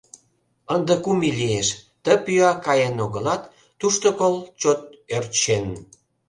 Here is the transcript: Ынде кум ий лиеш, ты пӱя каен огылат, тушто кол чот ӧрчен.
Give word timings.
Ынде 0.73 0.95
кум 1.03 1.19
ий 1.27 1.35
лиеш, 1.39 1.67
ты 2.03 2.11
пӱя 2.23 2.51
каен 2.65 2.95
огылат, 3.05 3.43
тушто 3.79 4.07
кол 4.19 4.35
чот 4.61 4.79
ӧрчен. 5.15 5.65